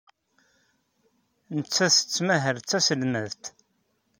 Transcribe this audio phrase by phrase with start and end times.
[1.57, 3.43] Nettat tettmahal d taselmadt.